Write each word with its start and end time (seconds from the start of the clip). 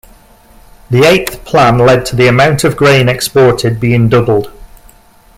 The 0.89 1.03
eighth 1.03 1.45
plan 1.45 1.77
led 1.77 2.07
to 2.07 2.15
the 2.15 2.25
amount 2.25 2.63
of 2.63 2.75
grain 2.75 3.07
exported 3.07 3.79
being 3.79 4.09
doubled. 4.09 4.51